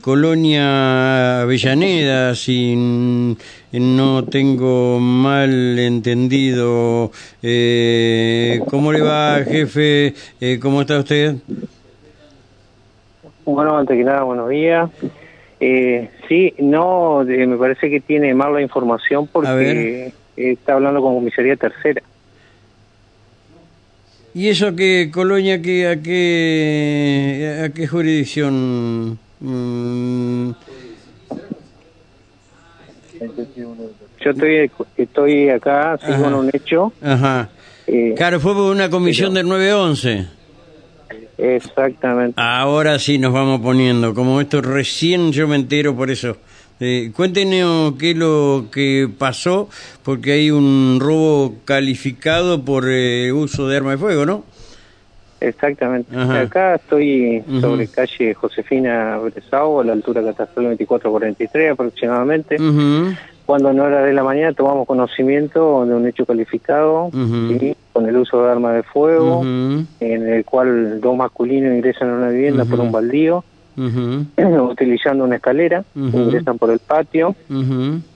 [0.00, 2.74] Colonia Avellaneda, si
[3.72, 7.10] no tengo mal entendido.
[7.42, 10.14] Eh, ¿Cómo le va, jefe?
[10.40, 11.36] Eh, ¿Cómo está usted?
[13.44, 14.90] Bueno, antes que nada, buenos días.
[15.60, 21.56] Eh, sí, no, me parece que tiene mal la información porque está hablando con comisaría
[21.56, 22.02] tercera.
[24.32, 29.18] ¿Y eso qué, Colonia, que, a, qué, a qué jurisdicción?
[29.40, 30.50] Mm.
[34.20, 36.92] Yo estoy, estoy acá, sigo en un hecho.
[37.02, 37.48] Ajá.
[37.86, 40.26] Eh, claro, fue por una comisión del 911.
[41.38, 42.34] Exactamente.
[42.36, 44.14] Ahora sí nos vamos poniendo.
[44.14, 46.36] Como esto recién yo me entero por eso.
[46.80, 49.68] Eh, cuéntenos qué es lo que pasó,
[50.02, 54.44] porque hay un robo calificado por eh, uso de arma de fuego, ¿no?
[55.40, 56.14] Exactamente.
[56.16, 62.56] Acá estoy sobre calle Josefina Bresau, a la altura catastral 2443 aproximadamente.
[63.46, 67.10] Cuando no era de la mañana tomamos conocimiento de un hecho calificado
[67.92, 69.86] con el uso de arma de fuego, en
[70.28, 73.42] el cual dos masculinos ingresan a una vivienda por un baldío
[74.70, 77.34] utilizando una escalera, ingresan por el patio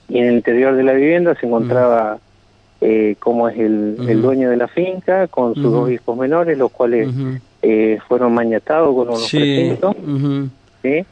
[0.08, 2.18] y en el interior de la vivienda se encontraba
[2.86, 7.08] eh, como es el, dueño de la finca con sus dos hijos menores, los cuales
[7.62, 11.02] eh, fueron mañatados con unos sí.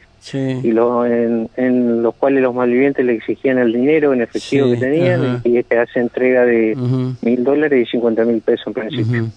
[0.62, 5.40] y lo, en, los cuales los malvivientes le exigían el dinero en efectivo que tenían
[5.44, 6.76] y este hace entrega de
[7.22, 9.30] mil dólares y cincuenta mil pesos en principio.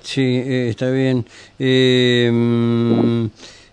[0.00, 1.26] Sí, eh, está bien.
[1.58, 3.26] Eh, mm,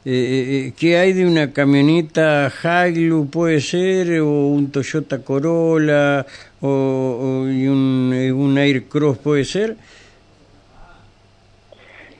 [0.06, 2.52] eh, eh, eh, ¿Qué hay de una camioneta
[2.90, 6.26] Hilux, puede ser, o un Toyota Corolla,
[6.60, 9.78] o, y un, eh, un Aircross, puede ser?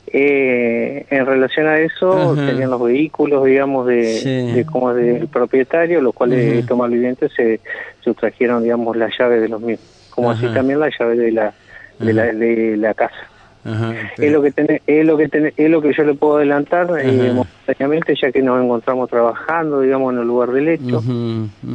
[0.08, 6.60] Eh, en relación a eso, tenían los vehículos, digamos, de, como del propietario, los cuales
[6.60, 7.60] estos malvivientes se
[8.02, 11.54] sustrajeron, digamos, las llaves de los mismos, como así también la llave de la,
[12.00, 13.33] de la, de la casa
[13.66, 14.54] es lo que
[14.88, 18.62] es lo que es lo que yo le puedo adelantar eh, momentáneamente ya que nos
[18.62, 21.02] encontramos trabajando digamos en el lugar del hecho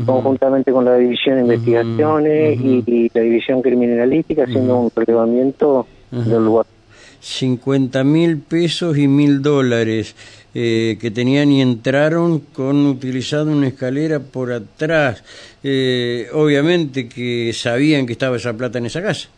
[0.04, 6.66] conjuntamente con la división de investigaciones y, la división criminalística haciendo un relevamiento del lugar.
[7.20, 10.14] 50 mil pesos y mil dólares
[10.54, 15.22] eh, que tenían y entraron con utilizando una escalera por atrás.
[15.62, 19.28] Eh, obviamente que sabían que estaba esa plata en esa casa.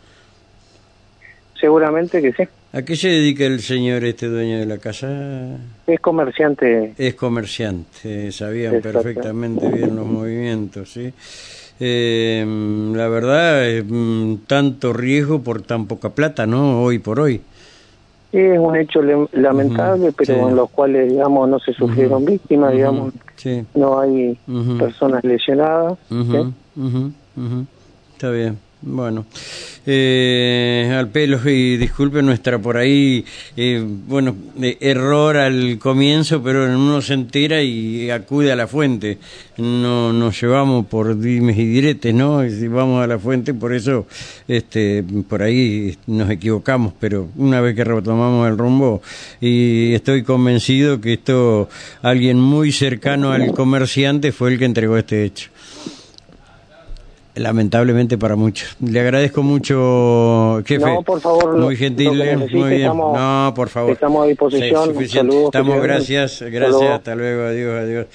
[1.60, 2.44] Seguramente que sí.
[2.72, 5.58] ¿A qué se dedica el señor este dueño de la casa?
[5.86, 6.94] Es comerciante.
[6.96, 11.12] Es comerciante, sabían perfectamente bien los movimientos, ¿sí?
[11.80, 12.44] Eh,
[12.94, 13.84] la verdad, es
[14.46, 16.82] tanto riesgo por tan poca plata, ¿no?
[16.82, 17.40] Hoy por hoy.
[18.32, 19.00] es un hecho
[19.32, 23.12] lamentable, pero en los cuales, digamos, no se sufrieron víctimas, digamos,
[23.74, 24.38] no hay
[24.78, 25.98] personas lesionadas.
[28.14, 28.69] Está bien.
[28.82, 29.26] Bueno,
[29.84, 33.22] eh, al pelo y disculpe nuestra por ahí,
[33.54, 39.18] eh, bueno, error al comienzo, pero uno se entera y acude a la fuente.
[39.58, 42.42] No nos llevamos por dimes y diretes, ¿no?
[42.42, 44.06] Y vamos a la fuente, por eso
[44.48, 49.02] este, por ahí nos equivocamos, pero una vez que retomamos el rumbo,
[49.42, 51.68] y estoy convencido que esto,
[52.00, 55.49] alguien muy cercano al comerciante fue el que entregó este hecho.
[57.36, 58.76] Lamentablemente para muchos.
[58.80, 60.84] Le agradezco mucho, jefe.
[60.84, 61.56] No, por favor.
[61.56, 62.88] Muy gentil, eh, muy bien.
[62.88, 63.92] no, por favor.
[63.92, 64.94] Estamos a disposición.
[65.08, 65.44] Saludos.
[65.46, 66.90] Estamos, gracias, gracias.
[66.90, 68.06] Hasta luego, adiós, adiós.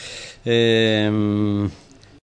[0.44, 1.70] Eh,